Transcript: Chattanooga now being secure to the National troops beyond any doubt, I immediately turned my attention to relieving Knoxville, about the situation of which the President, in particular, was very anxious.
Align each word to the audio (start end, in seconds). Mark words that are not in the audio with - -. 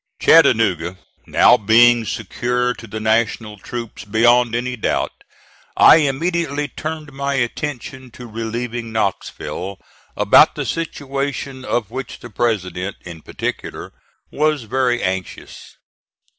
Chattanooga 0.19 0.97
now 1.27 1.57
being 1.57 2.05
secure 2.05 2.73
to 2.73 2.87
the 2.87 2.99
National 2.99 3.59
troops 3.59 4.03
beyond 4.03 4.55
any 4.55 4.75
doubt, 4.75 5.11
I 5.77 5.97
immediately 5.97 6.67
turned 6.67 7.13
my 7.13 7.35
attention 7.35 8.09
to 8.17 8.25
relieving 8.25 8.91
Knoxville, 8.91 9.77
about 10.17 10.55
the 10.55 10.65
situation 10.65 11.63
of 11.63 11.91
which 11.91 12.17
the 12.17 12.31
President, 12.31 12.95
in 13.01 13.21
particular, 13.21 13.93
was 14.31 14.63
very 14.63 15.03
anxious. 15.03 15.77